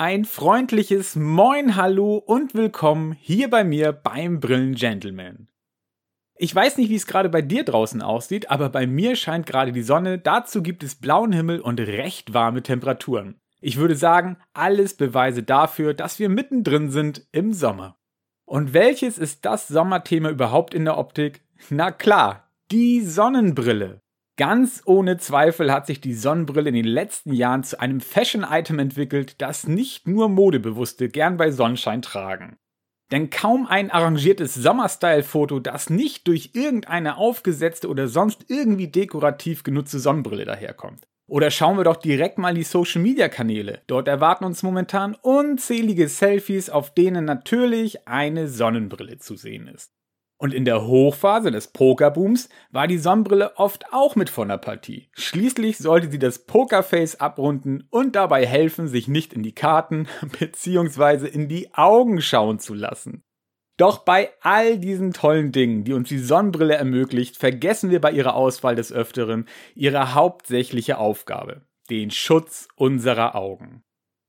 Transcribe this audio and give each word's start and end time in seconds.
Ein 0.00 0.24
freundliches 0.24 1.16
Moin, 1.16 1.74
Hallo 1.74 2.18
und 2.18 2.54
Willkommen 2.54 3.16
hier 3.18 3.50
bei 3.50 3.64
mir 3.64 3.90
beim 3.90 4.38
Brillen 4.38 4.76
Gentleman. 4.76 5.48
Ich 6.36 6.54
weiß 6.54 6.76
nicht, 6.76 6.88
wie 6.88 6.94
es 6.94 7.08
gerade 7.08 7.28
bei 7.28 7.42
dir 7.42 7.64
draußen 7.64 8.00
aussieht, 8.00 8.48
aber 8.48 8.68
bei 8.68 8.86
mir 8.86 9.16
scheint 9.16 9.46
gerade 9.46 9.72
die 9.72 9.82
Sonne, 9.82 10.20
dazu 10.20 10.62
gibt 10.62 10.84
es 10.84 10.94
blauen 10.94 11.32
Himmel 11.32 11.58
und 11.60 11.80
recht 11.80 12.32
warme 12.32 12.62
Temperaturen. 12.62 13.40
Ich 13.60 13.76
würde 13.76 13.96
sagen, 13.96 14.36
alles 14.52 14.94
Beweise 14.94 15.42
dafür, 15.42 15.94
dass 15.94 16.20
wir 16.20 16.28
mittendrin 16.28 16.92
sind 16.92 17.26
im 17.32 17.52
Sommer. 17.52 17.98
Und 18.44 18.74
welches 18.74 19.18
ist 19.18 19.44
das 19.46 19.66
Sommerthema 19.66 20.30
überhaupt 20.30 20.74
in 20.74 20.84
der 20.84 20.96
Optik? 20.96 21.42
Na 21.70 21.90
klar, 21.90 22.48
die 22.70 23.00
Sonnenbrille. 23.00 24.00
Ganz 24.38 24.82
ohne 24.84 25.18
Zweifel 25.18 25.72
hat 25.72 25.88
sich 25.88 26.00
die 26.00 26.14
Sonnenbrille 26.14 26.68
in 26.68 26.76
den 26.76 26.84
letzten 26.84 27.32
Jahren 27.32 27.64
zu 27.64 27.80
einem 27.80 28.00
Fashion-Item 28.00 28.78
entwickelt, 28.78 29.42
das 29.42 29.66
nicht 29.66 30.06
nur 30.06 30.28
Modebewusste 30.28 31.08
gern 31.08 31.36
bei 31.36 31.50
Sonnenschein 31.50 32.02
tragen. 32.02 32.56
Denn 33.10 33.30
kaum 33.30 33.66
ein 33.66 33.90
arrangiertes 33.90 34.54
Sommerstyle-Foto, 34.54 35.58
das 35.58 35.90
nicht 35.90 36.28
durch 36.28 36.50
irgendeine 36.52 37.16
aufgesetzte 37.16 37.88
oder 37.88 38.06
sonst 38.06 38.44
irgendwie 38.46 38.86
dekorativ 38.86 39.64
genutzte 39.64 39.98
Sonnenbrille 39.98 40.44
daherkommt. 40.44 41.08
Oder 41.26 41.50
schauen 41.50 41.76
wir 41.76 41.84
doch 41.84 41.96
direkt 41.96 42.38
mal 42.38 42.54
die 42.54 42.62
Social 42.62 43.02
Media 43.02 43.28
Kanäle. 43.28 43.82
Dort 43.88 44.06
erwarten 44.06 44.44
uns 44.44 44.62
momentan 44.62 45.16
unzählige 45.20 46.08
Selfies, 46.08 46.70
auf 46.70 46.94
denen 46.94 47.24
natürlich 47.24 48.06
eine 48.06 48.46
Sonnenbrille 48.46 49.18
zu 49.18 49.34
sehen 49.34 49.66
ist. 49.66 49.97
Und 50.40 50.54
in 50.54 50.64
der 50.64 50.86
Hochphase 50.86 51.50
des 51.50 51.68
Pokerbooms 51.68 52.48
war 52.70 52.86
die 52.86 52.98
Sonnenbrille 52.98 53.56
oft 53.56 53.92
auch 53.92 54.14
mit 54.14 54.30
von 54.30 54.48
der 54.48 54.58
Partie. 54.58 55.08
Schließlich 55.14 55.78
sollte 55.78 56.10
sie 56.10 56.20
das 56.20 56.46
Pokerface 56.46 57.16
abrunden 57.16 57.88
und 57.90 58.14
dabei 58.14 58.46
helfen, 58.46 58.86
sich 58.86 59.08
nicht 59.08 59.32
in 59.32 59.42
die 59.42 59.54
Karten 59.54 60.06
bzw. 60.38 61.26
in 61.26 61.48
die 61.48 61.74
Augen 61.74 62.22
schauen 62.22 62.60
zu 62.60 62.74
lassen. 62.74 63.24
Doch 63.78 63.98
bei 63.98 64.30
all 64.40 64.78
diesen 64.78 65.12
tollen 65.12 65.50
Dingen, 65.50 65.84
die 65.84 65.92
uns 65.92 66.08
die 66.08 66.18
Sonnenbrille 66.18 66.74
ermöglicht, 66.74 67.36
vergessen 67.36 67.90
wir 67.90 68.00
bei 68.00 68.12
ihrer 68.12 68.34
Auswahl 68.34 68.76
des 68.76 68.92
Öfteren 68.92 69.46
ihre 69.74 70.14
hauptsächliche 70.14 70.98
Aufgabe, 70.98 71.62
den 71.90 72.10
Schutz 72.10 72.68
unserer 72.76 73.34
Augen. 73.34 73.82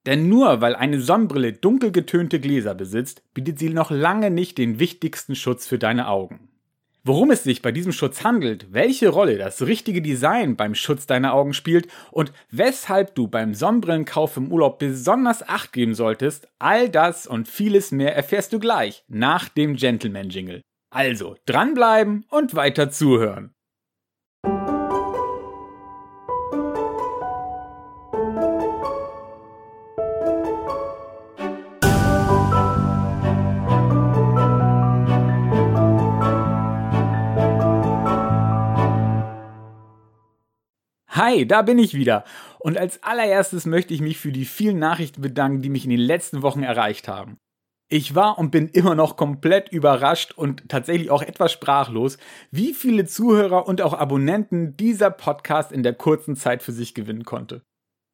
Denn 0.10 0.28
nur 0.28 0.60
weil 0.60 0.76
eine 0.76 1.00
Sonnenbrille 1.00 1.54
dunkel 1.54 1.92
getönte 1.92 2.40
Gläser 2.40 2.74
besitzt, 2.74 3.22
bietet 3.36 3.60
sie 3.60 3.70
noch 3.70 3.92
lange 3.92 4.32
nicht 4.32 4.58
den 4.58 4.80
wichtigsten 4.80 5.36
Schutz 5.36 5.68
für 5.68 5.78
deine 5.78 6.08
Augen. 6.08 6.50
Worum 7.04 7.30
es 7.30 7.44
sich 7.44 7.62
bei 7.62 7.72
diesem 7.72 7.92
Schutz 7.92 8.24
handelt, 8.24 8.74
welche 8.74 9.10
Rolle 9.10 9.38
das 9.38 9.68
richtige 9.68 10.02
Design 10.02 10.56
beim 10.56 10.74
Schutz 10.74 11.06
deiner 11.06 11.36
Augen 11.36 11.54
spielt 11.54 11.90
und 12.10 12.34
weshalb 12.50 13.14
du 13.14 13.28
beim 13.28 13.54
Sonnenbrillenkauf 13.54 14.36
im 14.36 14.52
Urlaub 14.52 14.80
besonders 14.80 15.48
Acht 15.48 15.74
geben 15.74 15.94
solltest, 15.94 16.48
all 16.58 16.90
das 16.90 17.28
und 17.28 17.48
vieles 17.48 17.92
mehr 17.92 18.16
erfährst 18.16 18.52
du 18.52 18.58
gleich 18.58 19.04
nach 19.10 19.48
dem 19.48 19.76
Gentleman 19.76 20.32
Jingle. 20.32 20.64
Also 20.90 21.36
dranbleiben 21.46 22.26
und 22.32 22.56
weiter 22.56 22.90
zuhören. 22.90 23.54
Hi, 41.30 41.46
da 41.46 41.62
bin 41.62 41.78
ich 41.78 41.94
wieder. 41.94 42.24
Und 42.58 42.80
als 42.80 43.04
allererstes 43.04 43.68
möchte 43.68 43.94
ich 43.94 44.02
mich 44.02 44.18
für 44.18 44.32
die 44.32 44.46
vielen 44.46 44.80
Nachrichten 44.80 45.22
bedanken, 45.22 45.62
die 45.62 45.70
mich 45.70 45.84
in 45.84 45.92
den 45.92 46.00
letzten 46.00 46.42
Wochen 46.42 46.64
erreicht 46.64 47.08
haben. 47.08 47.38
Ich 47.88 48.16
war 48.16 48.40
und 48.40 48.50
bin 48.50 48.68
immer 48.68 48.96
noch 48.96 49.16
komplett 49.16 49.70
überrascht 49.70 50.32
und 50.36 50.68
tatsächlich 50.70 51.12
auch 51.12 51.22
etwas 51.22 51.52
sprachlos, 51.52 52.18
wie 52.50 52.74
viele 52.74 53.06
Zuhörer 53.06 53.68
und 53.68 53.84
auch 53.84 53.94
Abonnenten 53.94 54.76
dieser 54.76 55.12
Podcast 55.12 55.72
in 55.72 55.84
der 55.84 55.94
kurzen 55.94 56.36
Zeit 56.36 56.64
für 56.64 56.72
sich 56.72 56.96
gewinnen 56.96 57.26
konnte. 57.26 57.62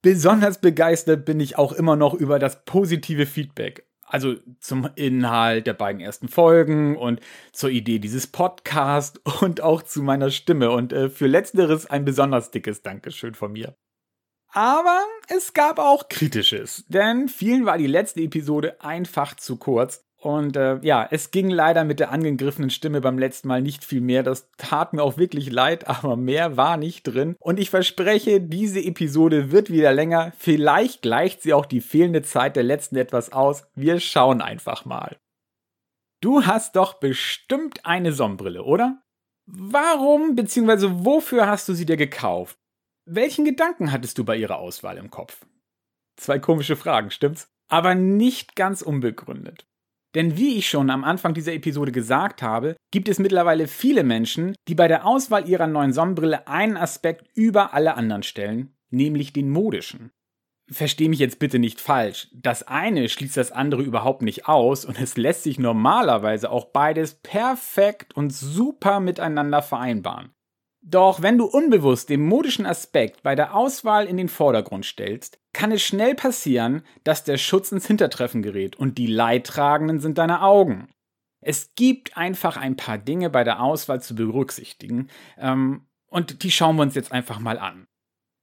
Besonders 0.01 0.59
begeistert 0.59 1.23
bin 1.23 1.39
ich 1.39 1.57
auch 1.57 1.71
immer 1.71 1.95
noch 1.95 2.15
über 2.15 2.37
das 2.37 2.65
positive 2.65 3.25
Feedback 3.25 3.87
also 4.05 4.35
zum 4.59 4.89
Inhalt 4.95 5.67
der 5.67 5.73
beiden 5.73 5.99
ersten 5.99 6.27
Folgen 6.27 6.95
und 6.95 7.19
zur 7.51 7.69
Idee 7.69 7.99
dieses 7.99 8.27
Podcasts 8.27 9.19
und 9.41 9.61
auch 9.61 9.81
zu 9.81 10.01
meiner 10.01 10.31
Stimme. 10.31 10.71
Und 10.71 10.93
äh, 10.93 11.09
für 11.09 11.27
letzteres 11.27 11.87
ein 11.87 12.05
besonders 12.05 12.51
dickes 12.51 12.81
Dankeschön 12.81 13.33
von 13.33 13.51
mir. 13.51 13.75
Aber 14.49 15.03
es 15.27 15.53
gab 15.53 15.79
auch 15.79 16.07
Kritisches, 16.07 16.85
denn 16.87 17.27
vielen 17.27 17.65
war 17.65 17.77
die 17.77 17.87
letzte 17.87 18.21
Episode 18.21 18.81
einfach 18.81 19.35
zu 19.35 19.57
kurz 19.57 20.04
und 20.25 20.57
äh, 20.57 20.79
ja, 20.81 21.07
es 21.11 21.29
ging 21.29 21.51
leider 21.51 21.83
mit 21.83 21.99
der 21.99 22.09
angegriffenen 22.09 22.71
Stimme 22.71 22.99
beim 22.99 23.19
letzten 23.19 23.47
Mal 23.47 23.61
nicht 23.61 23.85
viel 23.85 24.01
mehr. 24.01 24.23
Das 24.23 24.49
tat 24.57 24.91
mir 24.91 25.03
auch 25.03 25.17
wirklich 25.17 25.51
leid, 25.51 25.87
aber 25.87 26.15
mehr 26.15 26.57
war 26.57 26.77
nicht 26.77 27.03
drin. 27.03 27.35
Und 27.39 27.59
ich 27.59 27.69
verspreche, 27.69 28.41
diese 28.41 28.79
Episode 28.79 29.51
wird 29.51 29.69
wieder 29.69 29.93
länger. 29.93 30.33
Vielleicht 30.35 31.03
gleicht 31.03 31.43
sie 31.43 31.53
auch 31.53 31.67
die 31.67 31.79
fehlende 31.79 32.23
Zeit 32.23 32.55
der 32.55 32.63
letzten 32.63 32.95
etwas 32.95 33.33
aus. 33.33 33.67
Wir 33.75 33.99
schauen 33.99 34.41
einfach 34.41 34.83
mal. 34.83 35.15
Du 36.21 36.47
hast 36.47 36.75
doch 36.75 36.95
bestimmt 36.95 37.85
eine 37.85 38.11
Sonnenbrille, 38.11 38.63
oder? 38.63 39.03
Warum 39.45 40.33
bzw. 40.33 41.05
wofür 41.05 41.45
hast 41.45 41.69
du 41.69 41.75
sie 41.75 41.85
dir 41.85 41.97
gekauft? 41.97 42.57
Welchen 43.05 43.45
Gedanken 43.45 43.91
hattest 43.91 44.17
du 44.17 44.25
bei 44.25 44.37
ihrer 44.37 44.57
Auswahl 44.57 44.97
im 44.97 45.11
Kopf? 45.11 45.45
Zwei 46.15 46.39
komische 46.39 46.75
Fragen, 46.75 47.11
stimmt's? 47.11 47.47
Aber 47.67 47.93
nicht 47.93 48.55
ganz 48.55 48.81
unbegründet. 48.81 49.67
Denn 50.15 50.37
wie 50.37 50.57
ich 50.57 50.69
schon 50.69 50.89
am 50.89 51.03
Anfang 51.03 51.33
dieser 51.33 51.53
Episode 51.53 51.91
gesagt 51.91 52.41
habe, 52.41 52.77
gibt 52.91 53.09
es 53.09 53.19
mittlerweile 53.19 53.67
viele 53.67 54.03
Menschen, 54.03 54.55
die 54.69 54.75
bei 54.75 54.87
der 54.87 55.05
Auswahl 55.05 55.47
ihrer 55.47 55.67
neuen 55.67 55.91
Sonnenbrille 55.91 56.47
einen 56.47 56.77
Aspekt 56.77 57.27
über 57.35 57.73
alle 57.73 57.95
anderen 57.95 58.23
stellen, 58.23 58.73
nämlich 58.89 59.33
den 59.33 59.49
modischen. 59.49 60.11
Versteh 60.71 61.09
mich 61.09 61.19
jetzt 61.19 61.37
bitte 61.37 61.59
nicht 61.59 61.79
falsch. 61.79 62.29
Das 62.33 62.63
eine 62.63 63.07
schließt 63.07 63.37
das 63.37 63.51
andere 63.51 63.83
überhaupt 63.83 64.23
nicht 64.23 64.47
aus 64.47 64.85
und 64.85 64.99
es 64.99 65.15
lässt 65.17 65.43
sich 65.43 65.59
normalerweise 65.59 66.49
auch 66.49 66.65
beides 66.65 67.15
perfekt 67.15 68.15
und 68.15 68.31
super 68.33 68.99
miteinander 68.99 69.61
vereinbaren. 69.61 70.31
Doch 70.81 71.21
wenn 71.21 71.37
du 71.37 71.45
unbewusst 71.45 72.09
den 72.09 72.21
modischen 72.21 72.65
Aspekt 72.65 73.21
bei 73.21 73.35
der 73.35 73.55
Auswahl 73.55 74.05
in 74.05 74.17
den 74.17 74.29
Vordergrund 74.29 74.85
stellst, 74.85 75.39
kann 75.55 75.71
es 75.71 75.81
schnell 75.81 76.15
passieren, 76.15 76.83
dass 77.05 77.23
der 77.23 77.37
Schutz 77.37 77.71
ins 77.71 77.87
Hintertreffen 77.87 78.41
gerät 78.41 78.75
und 78.75 78.97
die 78.97 79.07
Leidtragenden 79.07 80.01
sind 80.01 80.17
deine 80.17 80.41
Augen. 80.41 80.89
Es 81.39 81.73
gibt 81.75 82.17
einfach 82.17 82.57
ein 82.57 82.75
paar 82.75 82.97
Dinge 82.97 83.29
bei 83.29 83.45
der 83.45 83.61
Auswahl 83.61 84.01
zu 84.01 84.15
berücksichtigen 84.15 85.07
ähm, 85.37 85.87
und 86.07 86.43
die 86.43 86.51
schauen 86.51 86.75
wir 86.75 86.81
uns 86.81 86.95
jetzt 86.95 87.13
einfach 87.13 87.39
mal 87.39 87.57
an. 87.57 87.87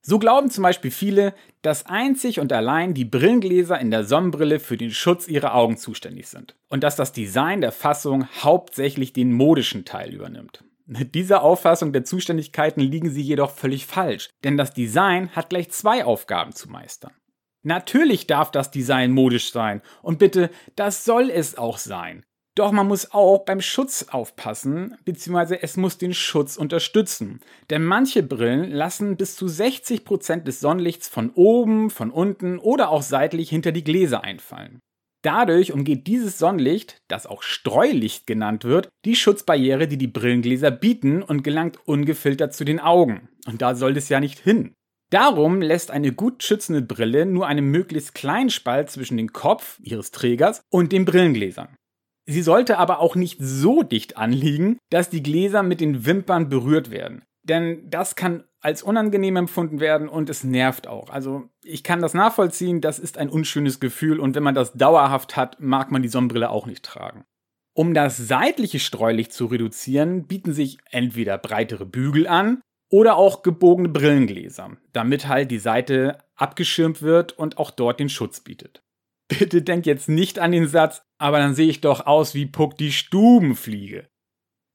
So 0.00 0.18
glauben 0.18 0.50
zum 0.50 0.62
Beispiel 0.62 0.90
viele, 0.90 1.34
dass 1.60 1.84
einzig 1.86 2.40
und 2.40 2.50
allein 2.52 2.94
die 2.94 3.04
Brillengläser 3.04 3.78
in 3.78 3.90
der 3.90 4.04
Sonnenbrille 4.04 4.58
für 4.58 4.78
den 4.78 4.90
Schutz 4.90 5.28
ihrer 5.28 5.54
Augen 5.54 5.76
zuständig 5.76 6.28
sind 6.28 6.56
und 6.68 6.82
dass 6.82 6.96
das 6.96 7.12
Design 7.12 7.60
der 7.60 7.72
Fassung 7.72 8.26
hauptsächlich 8.42 9.12
den 9.12 9.32
modischen 9.32 9.84
Teil 9.84 10.14
übernimmt. 10.14 10.64
Mit 10.86 11.14
dieser 11.14 11.42
Auffassung 11.42 11.92
der 11.92 12.04
Zuständigkeiten 12.04 12.80
liegen 12.80 13.10
sie 13.10 13.22
jedoch 13.22 13.50
völlig 13.50 13.86
falsch, 13.86 14.30
denn 14.42 14.56
das 14.56 14.74
Design 14.74 15.30
hat 15.30 15.50
gleich 15.50 15.70
zwei 15.70 16.04
Aufgaben 16.04 16.52
zu 16.52 16.68
meistern. 16.68 17.12
Natürlich 17.62 18.26
darf 18.26 18.50
das 18.50 18.70
Design 18.70 19.12
modisch 19.12 19.52
sein 19.52 19.82
und 20.02 20.18
bitte, 20.18 20.50
das 20.74 21.04
soll 21.04 21.30
es 21.30 21.56
auch 21.56 21.78
sein. 21.78 22.24
Doch 22.54 22.70
man 22.70 22.86
muss 22.86 23.12
auch 23.12 23.44
beim 23.44 23.62
Schutz 23.62 24.06
aufpassen, 24.10 24.96
beziehungsweise 25.04 25.62
es 25.62 25.78
muss 25.78 25.96
den 25.96 26.12
Schutz 26.12 26.56
unterstützen. 26.56 27.40
Denn 27.70 27.82
manche 27.82 28.22
Brillen 28.22 28.70
lassen 28.70 29.16
bis 29.16 29.36
zu 29.36 29.46
60% 29.46 30.42
des 30.42 30.60
Sonnenlichts 30.60 31.08
von 31.08 31.30
oben, 31.30 31.88
von 31.88 32.10
unten 32.10 32.58
oder 32.58 32.90
auch 32.90 33.02
seitlich 33.02 33.48
hinter 33.48 33.72
die 33.72 33.84
Gläser 33.84 34.22
einfallen. 34.22 34.80
Dadurch 35.22 35.72
umgeht 35.72 36.08
dieses 36.08 36.38
Sonnenlicht, 36.38 37.00
das 37.08 37.26
auch 37.26 37.44
Streulicht 37.44 38.26
genannt 38.26 38.64
wird, 38.64 38.88
die 39.04 39.14
Schutzbarriere, 39.14 39.86
die 39.86 39.96
die 39.96 40.08
Brillengläser 40.08 40.72
bieten 40.72 41.22
und 41.22 41.44
gelangt 41.44 41.78
ungefiltert 41.86 42.54
zu 42.54 42.64
den 42.64 42.80
Augen. 42.80 43.28
Und 43.46 43.62
da 43.62 43.76
soll 43.76 43.96
es 43.96 44.08
ja 44.08 44.18
nicht 44.18 44.40
hin. 44.40 44.74
Darum 45.10 45.60
lässt 45.60 45.90
eine 45.90 46.12
gut 46.12 46.42
schützende 46.42 46.82
Brille 46.82 47.26
nur 47.26 47.46
einen 47.46 47.70
möglichst 47.70 48.14
kleinen 48.14 48.50
Spalt 48.50 48.90
zwischen 48.90 49.16
dem 49.16 49.32
Kopf 49.32 49.78
ihres 49.82 50.10
Trägers 50.10 50.62
und 50.70 50.90
den 50.90 51.04
Brillengläsern. 51.04 51.76
Sie 52.26 52.42
sollte 52.42 52.78
aber 52.78 53.00
auch 53.00 53.14
nicht 53.14 53.38
so 53.40 53.82
dicht 53.82 54.16
anliegen, 54.16 54.78
dass 54.90 55.10
die 55.10 55.22
Gläser 55.22 55.62
mit 55.62 55.80
den 55.80 56.06
Wimpern 56.06 56.48
berührt 56.48 56.90
werden. 56.90 57.24
Denn 57.44 57.90
das 57.90 58.14
kann 58.14 58.44
als 58.60 58.82
unangenehm 58.82 59.36
empfunden 59.36 59.80
werden 59.80 60.08
und 60.08 60.30
es 60.30 60.44
nervt 60.44 60.86
auch. 60.86 61.10
Also 61.10 61.48
ich 61.64 61.82
kann 61.82 62.00
das 62.00 62.14
nachvollziehen, 62.14 62.80
das 62.80 62.98
ist 63.00 63.18
ein 63.18 63.28
unschönes 63.28 63.80
Gefühl 63.80 64.20
und 64.20 64.36
wenn 64.36 64.44
man 64.44 64.54
das 64.54 64.72
dauerhaft 64.72 65.36
hat, 65.36 65.60
mag 65.60 65.90
man 65.90 66.02
die 66.02 66.08
Sonnenbrille 66.08 66.50
auch 66.50 66.66
nicht 66.66 66.84
tragen. 66.84 67.24
Um 67.74 67.94
das 67.94 68.16
seitliche 68.16 68.78
Streulicht 68.78 69.32
zu 69.32 69.46
reduzieren, 69.46 70.26
bieten 70.26 70.52
sich 70.52 70.78
entweder 70.90 71.38
breitere 71.38 71.86
Bügel 71.86 72.28
an 72.28 72.60
oder 72.90 73.16
auch 73.16 73.42
gebogene 73.42 73.88
Brillengläser, 73.88 74.76
damit 74.92 75.26
halt 75.26 75.50
die 75.50 75.58
Seite 75.58 76.18
abgeschirmt 76.36 77.02
wird 77.02 77.32
und 77.32 77.58
auch 77.58 77.70
dort 77.70 77.98
den 77.98 78.10
Schutz 78.10 78.40
bietet. 78.40 78.84
Bitte 79.28 79.62
denk 79.62 79.86
jetzt 79.86 80.10
nicht 80.10 80.38
an 80.38 80.52
den 80.52 80.68
Satz, 80.68 81.02
aber 81.18 81.38
dann 81.38 81.54
sehe 81.54 81.70
ich 81.70 81.80
doch 81.80 82.06
aus 82.06 82.34
wie 82.34 82.46
Puck 82.46 82.76
die 82.76 82.92
Stubenfliege. 82.92 84.08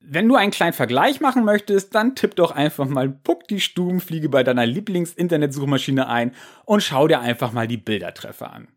Wenn 0.09 0.29
du 0.29 0.35
einen 0.35 0.51
kleinen 0.51 0.71
Vergleich 0.71 1.19
machen 1.19 1.43
möchtest, 1.43 1.93
dann 1.93 2.15
tipp 2.15 2.37
doch 2.37 2.51
einfach 2.51 2.87
mal 2.87 3.09
Puck 3.09 3.45
die 3.49 3.59
Stubenfliege 3.59 4.29
bei 4.29 4.41
deiner 4.41 4.65
Lieblings-Internetsuchmaschine 4.65 6.07
ein 6.07 6.33
und 6.63 6.81
schau 6.81 7.09
dir 7.09 7.19
einfach 7.19 7.51
mal 7.51 7.67
die 7.67 7.75
Bildertreffer 7.75 8.53
an. 8.53 8.69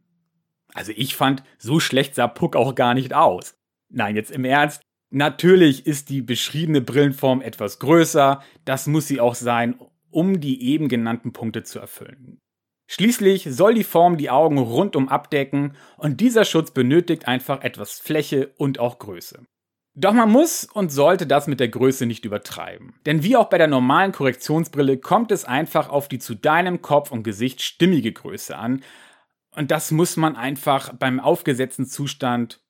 Also 0.75 0.91
ich 0.97 1.15
fand, 1.15 1.45
so 1.57 1.79
schlecht 1.79 2.17
sah 2.17 2.27
Puck 2.27 2.57
auch 2.57 2.75
gar 2.75 2.95
nicht 2.95 3.15
aus. 3.15 3.55
Nein, 3.91 4.17
jetzt 4.17 4.33
im 4.33 4.45
Ernst. 4.45 4.83
Natürlich 5.11 5.87
ist 5.87 6.09
die 6.09 6.21
beschriebene 6.21 6.81
Brillenform 6.81 7.43
etwas 7.43 7.79
größer, 7.79 8.43
das 8.65 8.89
muss 8.89 9.07
sie 9.07 9.21
auch 9.21 9.37
sein, 9.37 9.79
um 10.11 10.41
die 10.41 10.61
eben 10.65 10.89
genannten 10.89 11.33
Punkte 11.33 11.63
zu 11.63 11.79
erfüllen. 11.79 12.41
Schließlich 12.89 13.47
soll 13.49 13.75
die 13.75 13.85
Form 13.85 14.17
die 14.17 14.31
Augen 14.31 14.59
rundum 14.59 15.09
abdecken 15.09 15.77
und 15.97 16.21
dieser 16.21 16.45
Schutz 16.45 16.73
benötigt 16.73 17.29
einfach 17.29 17.63
etwas 17.63 18.01
Fläche 18.01 18.53
und 18.57 18.81
auch 18.81 18.99
Größe. 18.99 19.45
Doch 20.01 20.15
man 20.15 20.31
muss 20.31 20.65
und 20.65 20.91
sollte 20.91 21.27
das 21.27 21.47
mit 21.47 21.61
der 21.61 21.69
Größe 21.69 22.07
nicht 22.07 22.25
übertreiben. 22.25 22.95
Denn 23.05 23.23
wie 23.23 23.37
auch 23.37 23.51
bei 23.51 23.59
der 23.59 23.67
normalen 23.67 24.13
Korrektionsbrille 24.13 24.97
kommt 24.97 25.31
es 25.31 25.45
einfach 25.45 25.91
auf 25.91 26.09
die 26.09 26.19
zu 26.19 26.35
deinem 26.35 26.81
Kopf 26.81 27.13
und 27.13 27.23
Gesicht 27.23 27.61
stimmige 27.61 28.11
Größe 28.11 28.57
an. 28.57 28.83
Und 29.55 29.71
das 29.71 29.91
muss 29.91 30.17
man 30.17 30.37
einfach 30.37 30.95
beim 30.95 31.21
aufgesetzten 31.21 31.85
Zustand, 31.85 32.61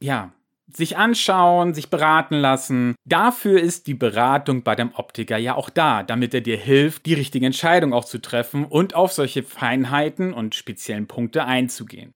ja, 0.00 0.32
sich 0.72 0.96
anschauen, 0.96 1.74
sich 1.74 1.90
beraten 1.90 2.36
lassen. 2.36 2.94
Dafür 3.04 3.60
ist 3.60 3.88
die 3.88 3.94
Beratung 3.94 4.62
bei 4.62 4.76
dem 4.76 4.94
Optiker 4.94 5.38
ja 5.38 5.56
auch 5.56 5.70
da, 5.70 6.04
damit 6.04 6.34
er 6.34 6.40
dir 6.40 6.56
hilft, 6.56 7.06
die 7.06 7.14
richtige 7.14 7.46
Entscheidung 7.46 7.94
auch 7.94 8.04
zu 8.04 8.18
treffen 8.18 8.64
und 8.64 8.94
auf 8.94 9.12
solche 9.12 9.42
Feinheiten 9.42 10.32
und 10.32 10.54
speziellen 10.54 11.08
Punkte 11.08 11.46
einzugehen. 11.46 12.12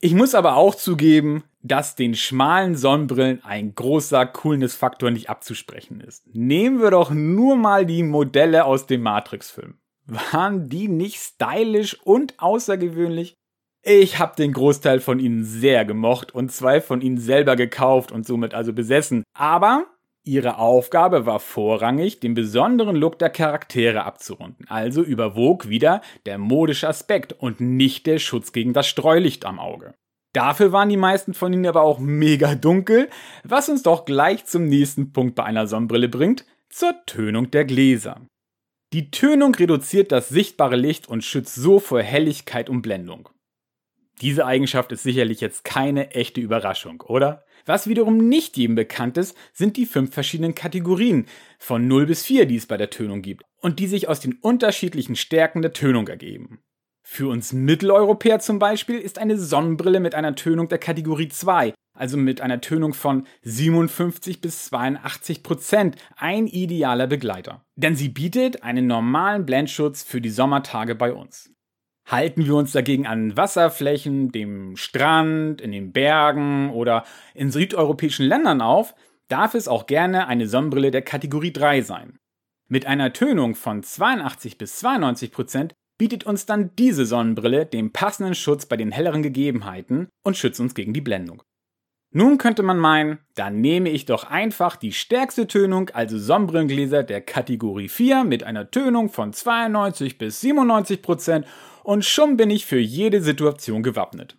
Ich 0.00 0.14
muss 0.14 0.34
aber 0.34 0.56
auch 0.56 0.74
zugeben, 0.74 1.44
dass 1.64 1.96
den 1.96 2.14
schmalen 2.14 2.76
Sonnenbrillen 2.76 3.42
ein 3.42 3.74
großer 3.74 4.26
Coolness-Faktor 4.26 5.10
nicht 5.10 5.30
abzusprechen 5.30 6.00
ist. 6.00 6.22
Nehmen 6.34 6.80
wir 6.80 6.90
doch 6.90 7.10
nur 7.10 7.56
mal 7.56 7.86
die 7.86 8.02
Modelle 8.02 8.66
aus 8.66 8.86
dem 8.86 9.02
Matrix-Film. 9.02 9.78
Waren 10.06 10.68
die 10.68 10.88
nicht 10.88 11.16
stylisch 11.16 11.98
und 12.04 12.38
außergewöhnlich? 12.38 13.34
Ich 13.82 14.18
habe 14.18 14.36
den 14.36 14.52
Großteil 14.52 15.00
von 15.00 15.18
ihnen 15.18 15.42
sehr 15.44 15.86
gemocht 15.86 16.34
und 16.34 16.52
zwei 16.52 16.82
von 16.82 17.00
ihnen 17.00 17.18
selber 17.18 17.56
gekauft 17.56 18.12
und 18.12 18.26
somit 18.26 18.52
also 18.52 18.74
besessen. 18.74 19.24
Aber 19.34 19.86
ihre 20.22 20.58
Aufgabe 20.58 21.24
war 21.24 21.40
vorrangig, 21.40 22.20
den 22.20 22.34
besonderen 22.34 22.96
Look 22.96 23.18
der 23.18 23.30
Charaktere 23.30 24.04
abzurunden. 24.04 24.66
Also 24.68 25.02
überwog 25.02 25.70
wieder 25.70 26.02
der 26.26 26.36
modische 26.36 26.88
Aspekt 26.88 27.32
und 27.32 27.60
nicht 27.60 28.06
der 28.06 28.18
Schutz 28.18 28.52
gegen 28.52 28.74
das 28.74 28.86
Streulicht 28.86 29.46
am 29.46 29.58
Auge. 29.58 29.94
Dafür 30.34 30.72
waren 30.72 30.88
die 30.88 30.96
meisten 30.96 31.32
von 31.32 31.52
ihnen 31.52 31.66
aber 31.66 31.82
auch 31.82 32.00
mega 32.00 32.56
dunkel, 32.56 33.08
was 33.44 33.68
uns 33.68 33.84
doch 33.84 34.04
gleich 34.04 34.44
zum 34.44 34.66
nächsten 34.66 35.12
Punkt 35.12 35.36
bei 35.36 35.44
einer 35.44 35.68
Sonnenbrille 35.68 36.08
bringt, 36.08 36.44
zur 36.68 36.92
Tönung 37.06 37.52
der 37.52 37.64
Gläser. 37.64 38.20
Die 38.92 39.12
Tönung 39.12 39.54
reduziert 39.54 40.10
das 40.10 40.28
sichtbare 40.28 40.76
Licht 40.76 41.08
und 41.08 41.22
schützt 41.22 41.54
so 41.54 41.78
vor 41.78 42.02
Helligkeit 42.02 42.68
und 42.68 42.82
Blendung. 42.82 43.28
Diese 44.20 44.44
Eigenschaft 44.44 44.90
ist 44.90 45.04
sicherlich 45.04 45.40
jetzt 45.40 45.64
keine 45.64 46.10
echte 46.10 46.40
Überraschung, 46.40 47.00
oder? 47.02 47.44
Was 47.64 47.86
wiederum 47.86 48.28
nicht 48.28 48.56
jedem 48.56 48.74
bekannt 48.74 49.16
ist, 49.16 49.36
sind 49.52 49.76
die 49.76 49.86
fünf 49.86 50.12
verschiedenen 50.14 50.54
Kategorien 50.54 51.26
von 51.58 51.86
0 51.86 52.06
bis 52.06 52.24
4, 52.24 52.46
die 52.46 52.56
es 52.56 52.66
bei 52.66 52.76
der 52.76 52.90
Tönung 52.90 53.22
gibt 53.22 53.44
und 53.60 53.78
die 53.78 53.86
sich 53.86 54.08
aus 54.08 54.20
den 54.20 54.34
unterschiedlichen 54.34 55.16
Stärken 55.16 55.62
der 55.62 55.72
Tönung 55.72 56.08
ergeben. 56.08 56.60
Für 57.06 57.28
uns 57.28 57.52
Mitteleuropäer 57.52 58.40
zum 58.40 58.58
Beispiel 58.58 58.98
ist 58.98 59.18
eine 59.18 59.38
Sonnenbrille 59.38 60.00
mit 60.00 60.14
einer 60.14 60.34
Tönung 60.34 60.68
der 60.68 60.78
Kategorie 60.78 61.28
2, 61.28 61.74
also 61.96 62.16
mit 62.16 62.40
einer 62.40 62.62
Tönung 62.62 62.94
von 62.94 63.26
57 63.42 64.40
bis 64.40 64.64
82 64.64 65.42
Prozent, 65.42 65.96
ein 66.16 66.46
idealer 66.46 67.06
Begleiter. 67.06 67.62
Denn 67.76 67.94
sie 67.94 68.08
bietet 68.08 68.62
einen 68.62 68.86
normalen 68.86 69.44
Blendschutz 69.44 70.02
für 70.02 70.22
die 70.22 70.30
Sommertage 70.30 70.94
bei 70.94 71.12
uns. 71.12 71.52
Halten 72.06 72.46
wir 72.46 72.56
uns 72.56 72.72
dagegen 72.72 73.06
an 73.06 73.36
Wasserflächen, 73.36 74.32
dem 74.32 74.76
Strand, 74.76 75.60
in 75.60 75.72
den 75.72 75.92
Bergen 75.92 76.70
oder 76.70 77.04
in 77.34 77.50
südeuropäischen 77.50 78.26
Ländern 78.26 78.62
auf, 78.62 78.94
darf 79.28 79.54
es 79.54 79.68
auch 79.68 79.86
gerne 79.86 80.26
eine 80.26 80.48
Sonnenbrille 80.48 80.90
der 80.90 81.02
Kategorie 81.02 81.52
3 81.52 81.82
sein. 81.82 82.18
Mit 82.66 82.86
einer 82.86 83.12
Tönung 83.12 83.54
von 83.54 83.82
82 83.82 84.58
bis 84.58 84.78
92 84.78 85.30
Prozent 85.30 85.74
bietet 85.98 86.24
uns 86.24 86.46
dann 86.46 86.70
diese 86.76 87.06
Sonnenbrille 87.06 87.66
den 87.66 87.92
passenden 87.92 88.34
Schutz 88.34 88.66
bei 88.66 88.76
den 88.76 88.92
helleren 88.92 89.22
Gegebenheiten 89.22 90.08
und 90.24 90.36
schützt 90.36 90.60
uns 90.60 90.74
gegen 90.74 90.92
die 90.92 91.00
Blendung. 91.00 91.42
Nun 92.16 92.38
könnte 92.38 92.62
man 92.62 92.78
meinen, 92.78 93.18
dann 93.34 93.60
nehme 93.60 93.90
ich 93.90 94.04
doch 94.04 94.22
einfach 94.22 94.76
die 94.76 94.92
stärkste 94.92 95.48
Tönung, 95.48 95.90
also 95.90 96.16
Sonnenbrillengläser 96.16 97.02
der 97.02 97.20
Kategorie 97.20 97.88
4 97.88 98.22
mit 98.22 98.44
einer 98.44 98.70
Tönung 98.70 99.08
von 99.08 99.32
92 99.32 100.16
bis 100.16 100.40
97 100.40 101.02
Prozent 101.02 101.46
und 101.82 102.04
schon 102.04 102.36
bin 102.36 102.50
ich 102.50 102.66
für 102.66 102.78
jede 102.78 103.20
Situation 103.20 103.82
gewappnet. 103.82 104.38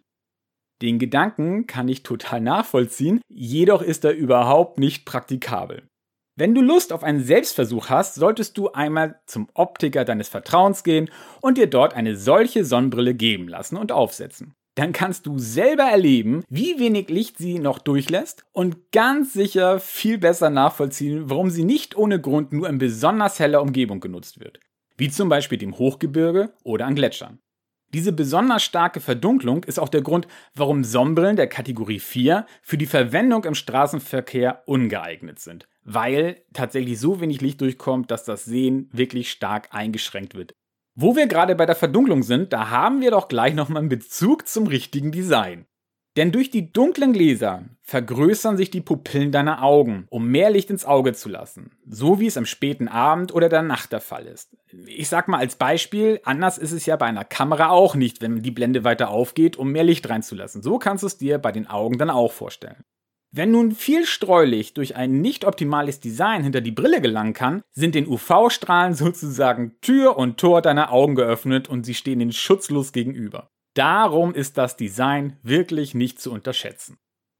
Den 0.81 0.99
Gedanken 0.99 1.67
kann 1.67 1.89
ich 1.89 2.03
total 2.03 2.39
nachvollziehen, 2.39 3.19
jedoch 3.27 3.81
ist 3.81 4.05
er 4.05 4.13
überhaupt 4.13 4.79
nicht 4.79 5.05
praktikabel. 5.05 5.83
Wenn 6.37 6.53
du 6.53 6.61
Lust 6.61 6.91
auf 6.91 7.03
einen 7.03 7.23
Selbstversuch 7.23 7.87
hast, 7.87 8.15
solltest 8.15 8.57
du 8.57 8.69
einmal 8.69 9.21
zum 9.25 9.47
Optiker 9.53 10.03
deines 10.03 10.27
Vertrauens 10.27 10.83
gehen 10.83 11.09
und 11.39 11.57
dir 11.57 11.67
dort 11.67 11.93
eine 11.93 12.17
solche 12.17 12.65
Sonnenbrille 12.65 13.13
geben 13.13 13.47
lassen 13.47 13.77
und 13.77 13.93
aufsetzen. 13.93 14.53
Dann 14.75 14.91
kannst 14.91 15.25
du 15.27 15.39
selber 15.39 15.83
erleben, 15.83 16.43
wie 16.49 16.77
wenig 16.77 17.09
Licht 17.09 17.37
sie 17.37 17.59
noch 17.59 17.79
durchlässt 17.79 18.43
und 18.51 18.91
ganz 18.91 19.31
sicher 19.31 19.79
viel 19.79 20.17
besser 20.17 20.49
nachvollziehen, 20.49 21.29
warum 21.29 21.49
sie 21.49 21.63
nicht 21.63 21.95
ohne 21.95 22.19
Grund 22.19 22.51
nur 22.51 22.67
in 22.67 22.79
besonders 22.79 23.39
heller 23.39 23.61
Umgebung 23.61 24.01
genutzt 24.01 24.41
wird. 24.41 24.59
Wie 24.97 25.09
zum 25.09 25.29
Beispiel 25.29 25.57
dem 25.57 25.77
Hochgebirge 25.77 26.51
oder 26.65 26.85
an 26.85 26.95
Gletschern. 26.95 27.39
Diese 27.93 28.11
besonders 28.11 28.63
starke 28.63 28.99
Verdunklung 28.99 29.63
ist 29.63 29.79
auch 29.79 29.89
der 29.89 30.01
Grund, 30.01 30.27
warum 30.53 30.83
Sonnenbrillen 30.83 31.35
der 31.35 31.47
Kategorie 31.47 31.99
4 31.99 32.45
für 32.61 32.77
die 32.77 32.85
Verwendung 32.85 33.45
im 33.45 33.55
Straßenverkehr 33.55 34.63
ungeeignet 34.65 35.39
sind, 35.39 35.67
weil 35.83 36.41
tatsächlich 36.53 36.99
so 36.99 37.21
wenig 37.21 37.41
Licht 37.41 37.61
durchkommt, 37.61 38.11
dass 38.11 38.25
das 38.25 38.45
Sehen 38.45 38.89
wirklich 38.91 39.31
stark 39.31 39.69
eingeschränkt 39.71 40.35
wird. 40.35 40.53
Wo 40.95 41.15
wir 41.15 41.27
gerade 41.27 41.55
bei 41.55 41.65
der 41.65 41.75
Verdunklung 41.75 42.23
sind, 42.23 42.53
da 42.53 42.69
haben 42.69 43.01
wir 43.01 43.11
doch 43.11 43.27
gleich 43.27 43.53
nochmal 43.53 43.81
einen 43.81 43.89
Bezug 43.89 44.47
zum 44.47 44.67
richtigen 44.67 45.11
Design. 45.11 45.65
Denn 46.17 46.31
durch 46.31 46.49
die 46.49 46.71
dunklen 46.71 47.11
Gläser 47.11 47.63
vergrößern 47.81 48.55
sich 48.55 48.71
die 48.71 48.81
Pupillen 48.81 49.33
deiner 49.33 49.61
Augen, 49.61 50.07
um 50.09 50.27
mehr 50.29 50.49
Licht 50.49 50.69
ins 50.69 50.85
Auge 50.85 51.13
zu 51.13 51.27
lassen. 51.27 51.71
So 51.85 52.19
wie 52.19 52.27
es 52.27 52.37
am 52.37 52.45
späten 52.45 52.87
Abend 52.87 53.33
oder 53.33 53.49
der 53.49 53.63
Nacht 53.63 53.91
der 53.91 53.99
Fall 53.99 54.25
ist. 54.25 54.55
Ich 54.87 55.09
sag 55.09 55.27
mal 55.27 55.39
als 55.39 55.55
Beispiel, 55.55 56.21
anders 56.23 56.57
ist 56.57 56.71
es 56.71 56.85
ja 56.85 56.95
bei 56.95 57.05
einer 57.05 57.25
Kamera 57.25 57.69
auch 57.69 57.95
nicht, 57.95 58.21
wenn 58.21 58.41
die 58.41 58.51
Blende 58.51 58.85
weiter 58.85 59.09
aufgeht, 59.09 59.57
um 59.57 59.71
mehr 59.71 59.83
Licht 59.83 60.09
reinzulassen. 60.09 60.61
So 60.61 60.79
kannst 60.79 61.03
du 61.03 61.07
es 61.07 61.17
dir 61.17 61.37
bei 61.37 61.51
den 61.51 61.67
Augen 61.67 61.97
dann 61.97 62.09
auch 62.09 62.31
vorstellen. 62.31 62.85
Wenn 63.31 63.51
nun 63.51 63.73
viel 63.73 64.05
Streulicht 64.05 64.77
durch 64.77 64.95
ein 64.95 65.19
nicht 65.19 65.43
optimales 65.43 65.99
Design 65.99 66.43
hinter 66.43 66.61
die 66.61 66.71
Brille 66.71 67.01
gelangen 67.01 67.33
kann, 67.33 67.63
sind 67.73 67.93
den 67.93 68.07
UV-Strahlen 68.07 68.93
sozusagen 68.93 69.75
Tür 69.81 70.17
und 70.17 70.37
Tor 70.37 70.61
deiner 70.61 70.93
Augen 70.93 71.15
geöffnet 71.15 71.67
und 71.67 71.85
sie 71.85 71.93
stehen 71.93 72.19
den 72.19 72.31
schutzlos 72.31 72.93
gegenüber. 72.93 73.51
Darum 73.75 74.33
ist 74.33 74.57
das 74.57 74.77
Design 74.77 75.37
wirklich 75.43 75.93
nicht 75.93 76.21
zu 76.21 76.31
unterschätzen. 76.31 76.97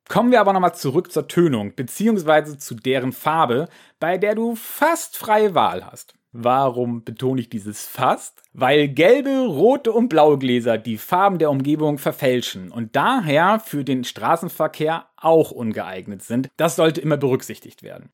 Kommen 0.10 0.32
wir 0.32 0.42
aber 0.42 0.54
nochmal 0.54 0.76
zurück 0.76 1.12
zur 1.12 1.28
Tönung 1.28 1.74
bzw. 1.74 2.58
zu 2.58 2.76
deren 2.76 3.14
Farbe, 3.14 3.70
bei 4.00 4.18
der 4.18 4.36
du 4.36 4.56
fast 4.56 5.18
freie 5.18 5.56
Wahl 5.56 5.86
hast. 5.86 6.14
Warum 6.34 7.06
betone 7.06 7.40
ich 7.40 7.50
dieses 7.50 7.88
fast? 7.88 8.44
Weil 8.52 8.90
gelbe, 8.90 9.48
rote 9.48 9.94
und 9.94 10.10
blaue 10.10 10.38
Gläser 10.38 10.78
die 10.78 10.98
Farben 10.98 11.40
der 11.40 11.50
Umgebung 11.50 11.98
verfälschen 11.98 12.70
und 12.70 12.98
daher 12.98 13.62
für 13.62 13.86
den 13.86 14.04
Straßenverkehr 14.04 15.08
auch 15.16 15.52
ungeeignet 15.52 16.22
sind. 16.22 16.50
Das 16.58 16.76
sollte 16.76 17.00
immer 17.00 17.16
berücksichtigt 17.16 17.82
werden. 17.82 18.10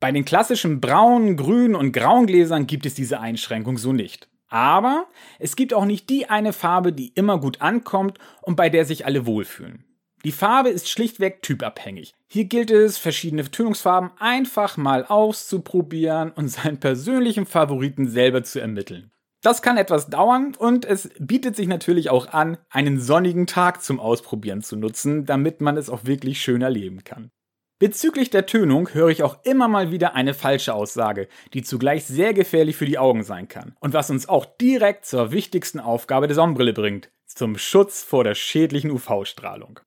Bei 0.00 0.10
den 0.10 0.24
klassischen 0.24 0.80
braunen, 0.80 1.36
grünen 1.36 1.74
und 1.74 1.92
grauen 1.92 2.26
Gläsern 2.26 2.66
gibt 2.66 2.86
es 2.86 2.94
diese 2.94 3.20
Einschränkung 3.20 3.76
so 3.76 3.92
nicht. 3.92 4.30
Aber 4.48 5.06
es 5.38 5.56
gibt 5.56 5.74
auch 5.74 5.84
nicht 5.84 6.08
die 6.10 6.28
eine 6.30 6.52
Farbe, 6.52 6.92
die 6.92 7.08
immer 7.08 7.40
gut 7.40 7.60
ankommt 7.60 8.18
und 8.42 8.56
bei 8.56 8.68
der 8.68 8.84
sich 8.84 9.06
alle 9.06 9.26
wohlfühlen. 9.26 9.84
Die 10.24 10.32
Farbe 10.32 10.70
ist 10.70 10.88
schlichtweg 10.88 11.42
typabhängig. 11.42 12.12
Hier 12.28 12.46
gilt 12.46 12.70
es, 12.70 12.98
verschiedene 12.98 13.48
Tönungsfarben 13.48 14.10
einfach 14.18 14.76
mal 14.76 15.04
auszuprobieren 15.04 16.32
und 16.32 16.48
seinen 16.48 16.80
persönlichen 16.80 17.46
Favoriten 17.46 18.08
selber 18.08 18.42
zu 18.42 18.60
ermitteln. 18.60 19.12
Das 19.42 19.62
kann 19.62 19.76
etwas 19.76 20.10
dauern 20.10 20.54
und 20.58 20.84
es 20.84 21.10
bietet 21.20 21.54
sich 21.54 21.68
natürlich 21.68 22.10
auch 22.10 22.32
an, 22.32 22.58
einen 22.70 22.98
sonnigen 22.98 23.46
Tag 23.46 23.82
zum 23.82 24.00
Ausprobieren 24.00 24.62
zu 24.62 24.76
nutzen, 24.76 25.26
damit 25.26 25.60
man 25.60 25.76
es 25.76 25.88
auch 25.88 26.04
wirklich 26.04 26.40
schön 26.40 26.62
erleben 26.62 27.04
kann. 27.04 27.30
Bezüglich 27.78 28.30
der 28.30 28.46
Tönung 28.46 28.94
höre 28.94 29.10
ich 29.10 29.22
auch 29.22 29.44
immer 29.44 29.68
mal 29.68 29.90
wieder 29.90 30.14
eine 30.14 30.32
falsche 30.32 30.72
Aussage, 30.72 31.28
die 31.52 31.62
zugleich 31.62 32.06
sehr 32.06 32.32
gefährlich 32.32 32.74
für 32.74 32.86
die 32.86 32.96
Augen 32.96 33.22
sein 33.22 33.48
kann 33.48 33.76
und 33.80 33.92
was 33.92 34.08
uns 34.08 34.30
auch 34.30 34.46
direkt 34.46 35.04
zur 35.04 35.30
wichtigsten 35.30 35.78
Aufgabe 35.78 36.26
der 36.26 36.36
Sonnenbrille 36.36 36.72
bringt, 36.72 37.10
zum 37.26 37.58
Schutz 37.58 38.02
vor 38.02 38.24
der 38.24 38.34
schädlichen 38.34 38.90
UV-Strahlung. 38.90 39.80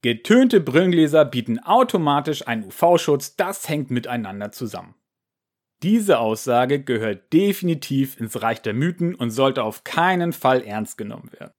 Getönte 0.00 0.60
Brillengläser 0.60 1.26
bieten 1.26 1.58
automatisch 1.58 2.48
einen 2.48 2.64
UV-Schutz, 2.64 3.36
das 3.36 3.68
hängt 3.68 3.90
miteinander 3.90 4.50
zusammen. 4.50 4.94
Diese 5.82 6.18
Aussage 6.18 6.82
gehört 6.82 7.30
definitiv 7.32 8.18
ins 8.18 8.40
Reich 8.40 8.62
der 8.62 8.72
Mythen 8.72 9.14
und 9.14 9.30
sollte 9.30 9.64
auf 9.64 9.84
keinen 9.84 10.32
Fall 10.32 10.62
ernst 10.62 10.96
genommen 10.96 11.30
werden. 11.32 11.52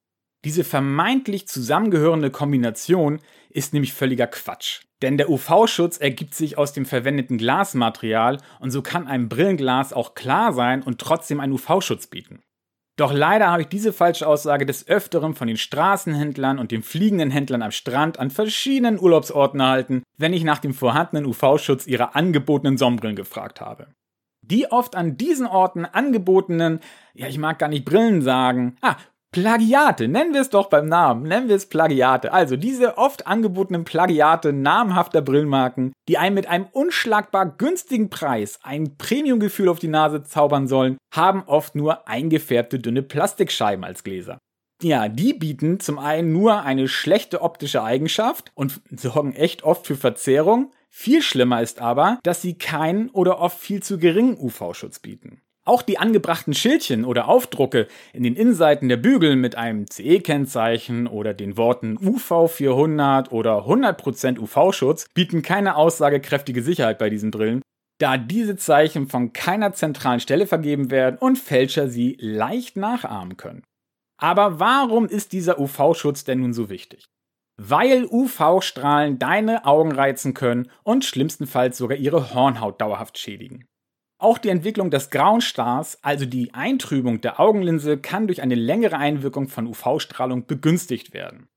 Diese 0.46 0.64
vermeintlich 0.64 1.48
zusammengehörende 1.48 2.30
Kombination 2.30 3.20
ist 3.50 3.74
nämlich 3.74 3.94
völliger 3.94 4.28
Quatsch. 4.28 4.82
Denn 5.02 5.18
der 5.18 5.30
UV-Schutz 5.30 5.98
ergibt 5.98 6.34
sich 6.34 6.58
aus 6.58 6.74
dem 6.74 6.86
verwendeten 6.86 7.38
Glasmaterial 7.38 8.38
und 8.60 8.72
so 8.72 8.82
kann 8.82 9.08
ein 9.08 9.30
Brillenglas 9.30 9.94
auch 9.94 10.16
klar 10.16 10.54
sein 10.54 10.82
und 10.82 11.00
trotzdem 11.00 11.40
einen 11.40 11.54
UV-Schutz 11.54 12.08
bieten. 12.08 12.42
Doch 12.96 13.12
leider 13.12 13.50
habe 13.50 13.64
ich 13.64 13.68
diese 13.70 13.92
falsche 13.92 14.28
Aussage 14.28 14.66
des 14.66 14.88
Öfteren 14.88 15.34
von 15.34 15.48
den 15.48 15.58
Straßenhändlern 15.58 16.60
und 16.60 16.72
den 16.72 16.84
fliegenden 16.84 17.32
Händlern 17.32 17.64
am 17.64 17.72
Strand 17.72 18.20
an 18.20 18.30
verschiedenen 18.30 19.00
Urlaubsorten 19.00 19.60
erhalten, 19.60 20.04
wenn 20.18 20.34
ich 20.34 20.44
nach 20.44 20.60
dem 20.60 20.74
vorhandenen 20.74 21.26
UV-Schutz 21.26 21.88
ihrer 21.88 22.16
angebotenen 22.16 22.78
Sonnenbrillen 22.78 23.16
gefragt 23.16 23.62
habe. 23.62 23.88
Die 24.46 24.72
oft 24.72 24.96
an 24.96 25.18
diesen 25.18 25.48
Orten 25.48 25.86
angebotenen, 25.86 26.82
ja, 27.14 27.28
ich 27.28 27.40
mag 27.40 27.58
gar 27.60 27.70
nicht 27.70 27.86
Brillen 27.86 28.22
sagen, 28.22 28.76
ah, 28.82 28.98
Plagiate, 29.34 30.08
nennen 30.08 30.34
wir 30.34 30.42
es 30.42 30.52
doch 30.52 30.70
beim 30.70 30.88
Namen, 30.88 31.24
nennen 31.24 31.50
wir 31.50 31.56
es 31.56 31.66
Plagiate. 31.66 32.32
Also 32.32 32.56
diese 32.56 33.00
oft 33.00 33.26
angebotenen 33.26 33.84
Plagiate 33.84 34.54
namhafter 34.54 35.24
Brillenmarken, 35.24 35.92
die 36.08 36.20
einem 36.20 36.36
mit 36.36 36.48
einem 36.48 36.68
unschlagbar 36.72 37.48
günstigen 37.58 38.12
Preis 38.12 38.60
ein 38.62 38.96
Premiumgefühl 38.96 39.70
auf 39.70 39.80
die 39.80 39.88
Nase 39.88 40.24
zaubern 40.24 40.68
sollen, 40.68 40.98
haben 41.12 41.44
oft 41.48 41.74
nur 41.74 42.08
eingefärbte 42.08 42.78
dünne 42.78 43.02
Plastikscheiben 43.02 43.84
als 43.84 44.04
Gläser. 44.04 44.38
Ja, 44.84 45.08
die 45.08 45.34
bieten 45.34 45.80
zum 45.80 45.98
einen 45.98 46.32
nur 46.32 46.62
eine 46.62 46.88
schlechte 46.88 47.42
optische 47.42 47.84
Eigenschaft 47.84 48.52
und 48.54 48.82
sorgen 48.92 49.34
echt 49.34 49.64
oft 49.64 49.88
für 49.88 49.96
Verzerrung. 49.96 50.72
Viel 50.90 51.24
schlimmer 51.24 51.62
ist 51.64 51.82
aber, 51.82 52.20
dass 52.22 52.44
sie 52.44 52.58
keinen 52.60 53.10
oder 53.10 53.40
oft 53.40 53.58
viel 53.58 53.82
zu 53.82 53.98
geringen 53.98 54.38
UV-Schutz 54.38 55.00
bieten. 55.00 55.42
Auch 55.66 55.82
die 55.82 55.98
angebrachten 55.98 56.54
Schildchen 56.54 57.06
oder 57.06 57.30
Aufdrucke 57.30 57.88
in 58.12 58.24
den 58.24 58.36
Innenseiten 58.36 58.90
der 58.90 58.98
Bügel 58.98 59.38
mit 59.38 59.56
einem 59.56 59.86
CE-Kennzeichen 59.90 61.08
oder 61.08 61.34
den 61.34 61.56
Worten 61.56 61.98
UV400 61.98 63.30
oder 63.30 63.66
100% 63.66 64.40
UV-Schutz 64.40 65.06
bieten 65.14 65.42
keine 65.42 65.78
aussagekräftige 65.78 66.62
Sicherheit 66.62 66.98
bei 66.98 67.10
diesen 67.10 67.32
Brillen, 67.32 67.62
da 67.98 68.18
diese 68.18 68.58
Zeichen 68.58 69.08
von 69.08 69.32
keiner 69.32 69.72
zentralen 69.72 70.20
Stelle 70.20 70.48
vergeben 70.48 70.92
werden 70.92 71.18
und 71.18 71.38
Fälscher 71.38 71.88
sie 71.88 72.18
leicht 72.20 72.76
nachahmen 72.76 73.38
können. 73.38 73.64
Aber 74.20 74.60
warum 74.60 75.06
ist 75.06 75.32
dieser 75.32 75.60
UV-Schutz 75.60 76.26
denn 76.26 76.42
nun 76.42 76.54
so 76.54 76.70
wichtig? 76.70 77.06
Weil 77.58 78.06
UV-Strahlen 78.06 79.18
deine 79.18 79.66
Augen 79.66 79.94
reizen 79.94 80.34
können 80.34 80.70
und 80.84 81.06
schlimmstenfalls 81.06 81.78
sogar 81.78 81.98
ihre 81.98 82.34
Hornhaut 82.34 82.82
dauerhaft 82.82 83.18
schädigen. 83.18 83.66
Auch 84.24 84.38
die 84.38 84.48
Entwicklung 84.48 84.90
des 84.90 85.10
grauen 85.10 85.42
Stars, 85.42 86.00
also 86.02 86.26
die 86.26 86.54
Eintrübung 86.54 87.20
der 87.20 87.42
Augenlinse, 87.42 87.98
kann 87.98 88.28
durch 88.28 88.42
eine 88.42 88.56
längere 88.56 88.96
Einwirkung 88.96 89.50
von 89.50 89.68
UV-Strahlung 89.68 90.46
begünstigt 90.46 91.14
werden. 91.14 91.50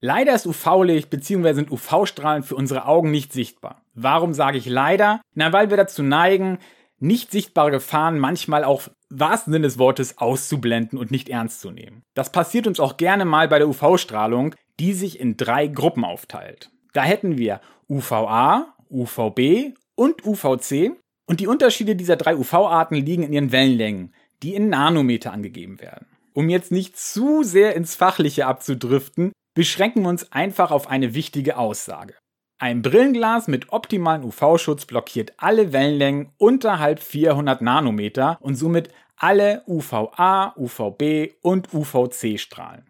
Leider 0.00 0.34
ist 0.34 0.46
UV-Licht 0.46 1.10
bzw. 1.10 1.52
sind 1.52 1.70
UV-Strahlen 1.70 2.42
für 2.42 2.56
unsere 2.56 2.86
Augen 2.86 3.10
nicht 3.10 3.34
sichtbar. 3.34 3.82
Warum 3.92 4.32
sage 4.32 4.56
ich 4.56 4.64
leider? 4.64 5.20
Na, 5.34 5.52
weil 5.52 5.68
wir 5.68 5.76
dazu 5.76 6.02
neigen, 6.02 6.60
nicht 6.98 7.30
sichtbare 7.30 7.72
Gefahren 7.72 8.18
manchmal 8.18 8.64
auch 8.64 8.88
wahrsten 9.10 9.52
Sinne 9.52 9.66
des 9.66 9.78
Wortes 9.78 10.16
auszublenden 10.16 10.98
und 10.98 11.10
nicht 11.10 11.28
ernst 11.28 11.60
zu 11.60 11.72
nehmen. 11.72 12.04
Das 12.14 12.32
passiert 12.32 12.66
uns 12.66 12.80
auch 12.80 12.96
gerne 12.96 13.26
mal 13.26 13.48
bei 13.48 13.58
der 13.58 13.68
UV-Strahlung, 13.68 14.54
die 14.80 14.94
sich 14.94 15.20
in 15.20 15.36
drei 15.36 15.66
Gruppen 15.66 16.06
aufteilt. 16.06 16.70
Da 16.94 17.02
hätten 17.02 17.36
wir 17.36 17.60
UVA, 17.86 18.74
UVB 18.90 19.74
und 19.94 20.24
UVC 20.24 20.92
und 21.26 21.40
die 21.40 21.46
Unterschiede 21.46 21.96
dieser 21.96 22.16
drei 22.16 22.36
UV-Arten 22.36 22.96
liegen 22.96 23.22
in 23.22 23.32
ihren 23.32 23.52
Wellenlängen, 23.52 24.14
die 24.42 24.54
in 24.54 24.68
Nanometer 24.68 25.32
angegeben 25.32 25.80
werden. 25.80 26.06
Um 26.32 26.48
jetzt 26.48 26.72
nicht 26.72 26.98
zu 26.98 27.42
sehr 27.42 27.74
ins 27.74 27.94
Fachliche 27.94 28.46
abzudriften, 28.46 29.32
beschränken 29.54 30.02
wir 30.02 30.08
uns 30.08 30.32
einfach 30.32 30.70
auf 30.70 30.88
eine 30.88 31.14
wichtige 31.14 31.56
Aussage. 31.56 32.14
Ein 32.58 32.82
Brillenglas 32.82 33.48
mit 33.48 33.72
optimalem 33.72 34.24
UV-Schutz 34.24 34.86
blockiert 34.86 35.32
alle 35.36 35.72
Wellenlängen 35.72 36.32
unterhalb 36.38 37.00
400 37.00 37.62
Nanometer 37.62 38.38
und 38.40 38.56
somit 38.56 38.90
alle 39.16 39.62
UVA, 39.66 40.54
UVB 40.56 41.34
und 41.40 41.72
UVC-Strahlen. 41.72 42.88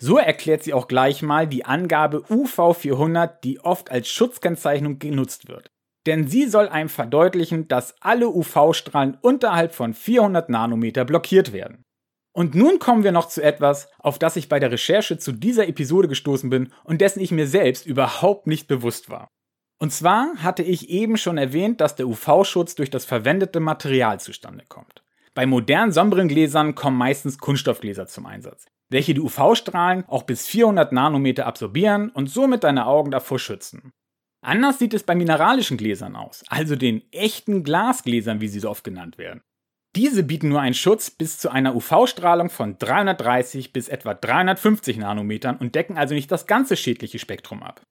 So 0.00 0.18
erklärt 0.18 0.62
sie 0.62 0.74
auch 0.74 0.88
gleich 0.88 1.22
mal 1.22 1.46
die 1.46 1.64
Angabe 1.64 2.24
UV400, 2.28 3.40
die 3.44 3.60
oft 3.60 3.90
als 3.90 4.08
Schutzkennzeichnung 4.08 4.98
genutzt 4.98 5.48
wird 5.48 5.70
denn 6.06 6.28
sie 6.28 6.46
soll 6.46 6.68
einem 6.68 6.88
verdeutlichen, 6.88 7.68
dass 7.68 7.94
alle 8.00 8.28
UV-Strahlen 8.28 9.18
unterhalb 9.20 9.74
von 9.74 9.94
400 9.94 10.48
Nanometer 10.48 11.04
blockiert 11.04 11.52
werden. 11.52 11.84
Und 12.32 12.54
nun 12.54 12.78
kommen 12.78 13.02
wir 13.02 13.12
noch 13.12 13.28
zu 13.28 13.42
etwas, 13.42 13.88
auf 13.98 14.18
das 14.18 14.36
ich 14.36 14.48
bei 14.48 14.60
der 14.60 14.70
Recherche 14.70 15.18
zu 15.18 15.32
dieser 15.32 15.68
Episode 15.68 16.08
gestoßen 16.08 16.48
bin 16.48 16.72
und 16.84 17.00
dessen 17.00 17.20
ich 17.20 17.32
mir 17.32 17.46
selbst 17.46 17.86
überhaupt 17.86 18.46
nicht 18.46 18.68
bewusst 18.68 19.10
war. 19.10 19.28
Und 19.78 19.92
zwar 19.92 20.34
hatte 20.36 20.62
ich 20.62 20.90
eben 20.90 21.16
schon 21.16 21.38
erwähnt, 21.38 21.80
dass 21.80 21.96
der 21.96 22.06
UV-Schutz 22.06 22.74
durch 22.74 22.90
das 22.90 23.04
verwendete 23.04 23.60
Material 23.60 24.20
zustande 24.20 24.64
kommt. 24.68 25.02
Bei 25.34 25.46
modernen 25.46 25.92
Sonnenbrillengläsern 25.92 26.74
kommen 26.74 26.98
meistens 26.98 27.38
Kunststoffgläser 27.38 28.06
zum 28.06 28.26
Einsatz, 28.26 28.66
welche 28.90 29.14
die 29.14 29.20
UV-Strahlen 29.20 30.04
auch 30.06 30.24
bis 30.24 30.46
400 30.46 30.92
Nanometer 30.92 31.46
absorbieren 31.46 32.10
und 32.10 32.28
somit 32.28 32.64
deine 32.64 32.86
Augen 32.86 33.10
davor 33.10 33.38
schützen. 33.38 33.92
Anders 34.42 34.78
sieht 34.78 34.94
es 34.94 35.02
bei 35.02 35.14
mineralischen 35.14 35.76
Gläsern 35.76 36.16
aus, 36.16 36.44
also 36.48 36.76
den 36.76 37.02
echten 37.12 37.62
Glasgläsern, 37.62 38.40
wie 38.40 38.48
sie 38.48 38.60
so 38.60 38.70
oft 38.70 38.84
genannt 38.84 39.18
werden. 39.18 39.42
Diese 39.96 40.22
bieten 40.22 40.48
nur 40.48 40.60
einen 40.60 40.74
Schutz 40.74 41.10
bis 41.10 41.38
zu 41.38 41.50
einer 41.50 41.74
UV-Strahlung 41.74 42.48
von 42.48 42.78
330 42.78 43.72
bis 43.72 43.88
etwa 43.88 44.14
350 44.14 44.98
Nanometern 44.98 45.56
und 45.56 45.74
decken 45.74 45.98
also 45.98 46.14
nicht 46.14 46.30
das 46.30 46.46
ganze 46.46 46.76
schädliche 46.76 47.18
Spektrum 47.18 47.62
ab. 47.62 47.82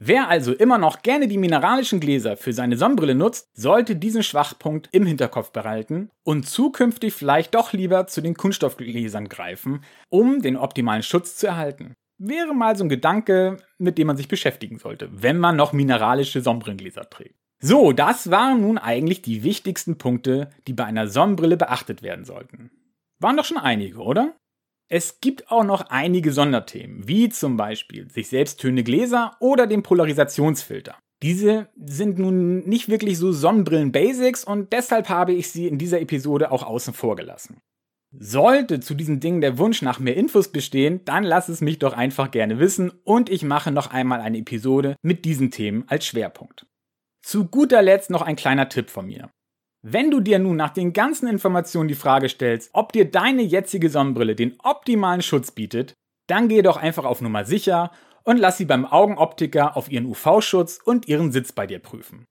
Wer 0.00 0.28
also 0.28 0.52
immer 0.52 0.76
noch 0.76 1.02
gerne 1.02 1.28
die 1.28 1.38
mineralischen 1.38 2.00
Gläser 2.00 2.36
für 2.36 2.52
seine 2.52 2.76
Sonnenbrille 2.76 3.14
nutzt, 3.14 3.48
sollte 3.54 3.94
diesen 3.94 4.24
Schwachpunkt 4.24 4.88
im 4.90 5.06
Hinterkopf 5.06 5.52
behalten 5.52 6.10
und 6.24 6.48
zukünftig 6.48 7.14
vielleicht 7.14 7.54
doch 7.54 7.72
lieber 7.72 8.08
zu 8.08 8.20
den 8.20 8.34
Kunststoffgläsern 8.34 9.28
greifen, 9.28 9.84
um 10.10 10.42
den 10.42 10.56
optimalen 10.56 11.04
Schutz 11.04 11.36
zu 11.36 11.46
erhalten. 11.46 11.94
Wäre 12.18 12.54
mal 12.54 12.76
so 12.76 12.84
ein 12.84 12.88
Gedanke, 12.88 13.56
mit 13.78 13.98
dem 13.98 14.06
man 14.06 14.16
sich 14.16 14.28
beschäftigen 14.28 14.78
sollte, 14.78 15.10
wenn 15.10 15.38
man 15.38 15.56
noch 15.56 15.72
mineralische 15.72 16.40
Sonnenbrillengläser 16.40 17.10
trägt. 17.10 17.34
So, 17.60 17.92
das 17.92 18.30
waren 18.30 18.60
nun 18.60 18.78
eigentlich 18.78 19.22
die 19.22 19.42
wichtigsten 19.42 19.98
Punkte, 19.98 20.50
die 20.66 20.74
bei 20.74 20.84
einer 20.84 21.08
Sonnenbrille 21.08 21.56
beachtet 21.56 22.02
werden 22.02 22.24
sollten. 22.24 22.70
Waren 23.20 23.36
doch 23.36 23.44
schon 23.44 23.58
einige, 23.58 23.98
oder? 23.98 24.36
Es 24.88 25.20
gibt 25.20 25.50
auch 25.50 25.64
noch 25.64 25.88
einige 25.88 26.32
Sonderthemen, 26.32 27.08
wie 27.08 27.30
zum 27.30 27.56
Beispiel 27.56 28.10
sich 28.10 28.28
selbst 28.28 28.60
tönende 28.60 28.84
Gläser 28.84 29.34
oder 29.40 29.66
den 29.66 29.82
Polarisationsfilter. 29.82 30.96
Diese 31.22 31.68
sind 31.76 32.18
nun 32.18 32.60
nicht 32.68 32.90
wirklich 32.90 33.16
so 33.16 33.32
Sonnenbrillen-Basics 33.32 34.44
und 34.44 34.72
deshalb 34.74 35.08
habe 35.08 35.32
ich 35.32 35.50
sie 35.50 35.66
in 35.66 35.78
dieser 35.78 36.00
Episode 36.02 36.52
auch 36.52 36.62
außen 36.62 36.92
vor 36.92 37.16
gelassen. 37.16 37.62
Sollte 38.16 38.78
zu 38.78 38.94
diesen 38.94 39.18
Dingen 39.18 39.40
der 39.40 39.58
Wunsch 39.58 39.82
nach 39.82 39.98
mehr 39.98 40.16
Infos 40.16 40.52
bestehen, 40.52 41.04
dann 41.04 41.24
lass 41.24 41.48
es 41.48 41.60
mich 41.60 41.80
doch 41.80 41.92
einfach 41.92 42.30
gerne 42.30 42.60
wissen 42.60 42.92
und 43.02 43.28
ich 43.28 43.42
mache 43.42 43.72
noch 43.72 43.90
einmal 43.90 44.20
eine 44.20 44.38
Episode 44.38 44.96
mit 45.02 45.24
diesen 45.24 45.50
Themen 45.50 45.84
als 45.88 46.06
Schwerpunkt. 46.06 46.66
Zu 47.22 47.46
guter 47.46 47.82
Letzt 47.82 48.10
noch 48.10 48.22
ein 48.22 48.36
kleiner 48.36 48.68
Tipp 48.68 48.90
von 48.90 49.06
mir. 49.06 49.30
Wenn 49.82 50.10
du 50.10 50.20
dir 50.20 50.38
nun 50.38 50.56
nach 50.56 50.70
den 50.70 50.92
ganzen 50.92 51.26
Informationen 51.26 51.88
die 51.88 51.94
Frage 51.94 52.28
stellst, 52.28 52.70
ob 52.72 52.92
dir 52.92 53.10
deine 53.10 53.42
jetzige 53.42 53.90
Sonnenbrille 53.90 54.34
den 54.34 54.56
optimalen 54.62 55.20
Schutz 55.20 55.50
bietet, 55.50 55.94
dann 56.28 56.48
geh 56.48 56.62
doch 56.62 56.76
einfach 56.76 57.04
auf 57.04 57.20
Nummer 57.20 57.44
sicher 57.44 57.90
und 58.22 58.38
lass 58.38 58.58
sie 58.58 58.64
beim 58.64 58.86
Augenoptiker 58.86 59.76
auf 59.76 59.90
ihren 59.90 60.06
UV-Schutz 60.06 60.78
und 60.84 61.08
ihren 61.08 61.32
Sitz 61.32 61.52
bei 61.52 61.66
dir 61.66 61.80
prüfen. 61.80 62.24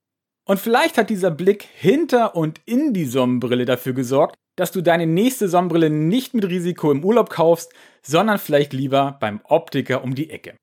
Und 0.46 0.60
vielleicht 0.60 0.98
hat 0.98 1.10
dieser 1.10 1.32
Blick 1.32 1.64
hinter 1.74 2.36
und 2.36 2.60
in 2.66 2.94
die 2.94 3.06
Sonnenbrille 3.06 3.66
dafür 3.66 3.94
gesorgt, 3.94 4.36
dass 4.56 4.72
du 4.72 4.82
deine 4.82 5.08
nächste 5.08 5.48
Sonnenbrille 5.48 5.90
nicht 5.90 6.34
mit 6.34 6.46
Risiko 6.46 6.92
im 6.92 7.04
Urlaub 7.04 7.30
kaufst, 7.30 7.74
sondern 8.02 8.38
vielleicht 8.38 8.74
lieber 8.74 9.18
beim 9.20 9.40
Optiker 9.46 10.04
um 10.04 10.16
die 10.16 10.30
Ecke. 10.30 10.56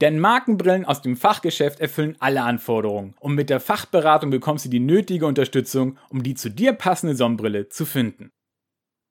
Denn 0.00 0.18
Markenbrillen 0.18 0.84
aus 0.84 1.02
dem 1.02 1.16
Fachgeschäft 1.16 1.80
erfüllen 1.80 2.16
alle 2.18 2.42
Anforderungen 2.42 3.14
und 3.20 3.34
mit 3.34 3.50
der 3.50 3.60
Fachberatung 3.60 4.30
bekommst 4.30 4.64
du 4.64 4.68
die 4.68 4.80
nötige 4.80 5.26
Unterstützung, 5.26 5.98
um 6.10 6.22
die 6.22 6.34
zu 6.34 6.50
dir 6.50 6.72
passende 6.72 7.14
Sonnenbrille 7.14 7.68
zu 7.68 7.84
finden. 7.84 8.30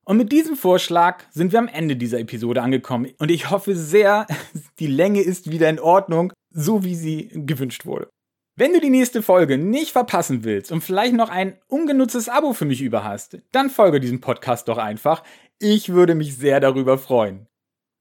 Und 0.05 0.17
mit 0.17 0.33
diesem 0.33 0.57
Vorschlag 0.57 1.23
sind 1.31 1.53
wir 1.53 1.59
am 1.59 1.69
Ende 1.69 1.95
dieser 1.95 2.19
Episode 2.19 2.61
angekommen 2.61 3.11
und 3.17 3.31
ich 3.31 3.49
hoffe 3.49 3.75
sehr, 3.75 4.27
die 4.79 4.87
Länge 4.87 5.21
ist 5.21 5.49
wieder 5.49 5.69
in 5.69 5.79
Ordnung, 5.79 6.33
so 6.49 6.83
wie 6.83 6.95
sie 6.95 7.29
gewünscht 7.33 7.85
wurde. 7.85 8.09
Wenn 8.55 8.73
du 8.73 8.79
die 8.79 8.91
nächste 8.91 9.23
Folge 9.23 9.57
nicht 9.57 9.91
verpassen 9.93 10.43
willst 10.43 10.71
und 10.71 10.81
vielleicht 10.81 11.15
noch 11.15 11.29
ein 11.29 11.57
ungenutztes 11.67 12.29
Abo 12.29 12.53
für 12.53 12.65
mich 12.65 12.83
über 12.83 13.03
hast, 13.03 13.39
dann 13.51 13.71
folge 13.71 13.99
diesem 13.99 14.21
Podcast 14.21 14.67
doch 14.67 14.77
einfach. 14.77 15.23
Ich 15.57 15.89
würde 15.89 16.13
mich 16.13 16.37
sehr 16.37 16.59
darüber 16.59 16.99
freuen. 16.99 17.47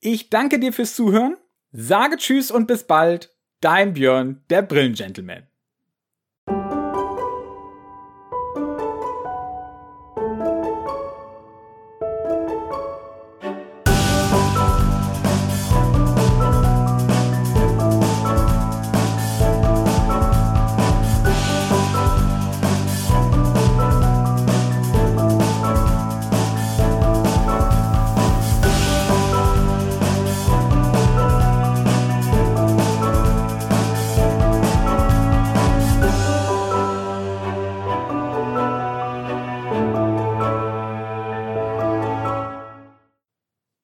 Ich 0.01 0.29
danke 0.29 0.59
dir 0.59 0.75
fürs 0.75 0.95
Zuhören, 0.95 1.39
sage 1.71 2.19
Tschüss 2.19 2.51
und 2.51 2.67
bis 2.67 2.85
bald. 2.85 3.35
Dein 3.63 3.95
Björn, 3.95 4.45
der 4.51 4.61
Brillengentleman. 4.61 5.47